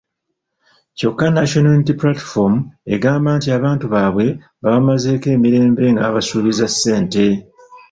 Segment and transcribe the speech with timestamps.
[0.97, 2.55] Kyokka National Unity Platform
[2.95, 4.25] egamba nti abantu baabwe
[4.61, 7.25] babamazeeko emirembe nga babasuubiza ssente.